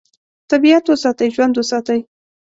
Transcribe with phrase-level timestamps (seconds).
[0.49, 1.99] طبیعت وساتئ، ژوند وساتئ.